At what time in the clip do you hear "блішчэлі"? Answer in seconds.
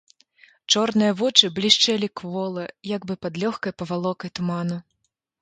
1.59-2.09